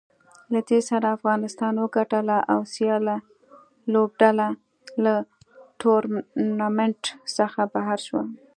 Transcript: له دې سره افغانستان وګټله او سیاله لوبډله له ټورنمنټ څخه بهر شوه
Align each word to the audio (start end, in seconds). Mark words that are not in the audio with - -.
له 0.53 0.59
دې 0.69 0.79
سره 0.89 1.15
افغانستان 1.17 1.73
وګټله 1.77 2.37
او 2.51 2.59
سیاله 2.75 3.15
لوبډله 3.91 4.49
له 5.03 5.13
ټورنمنټ 5.81 7.01
څخه 7.37 7.61
بهر 7.73 7.97
شوه 8.07 8.23